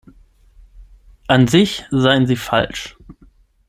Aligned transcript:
An 1.27 1.47
sich 1.47 1.85
seien 1.91 2.25
sie 2.25 2.35
falsch. 2.35 2.97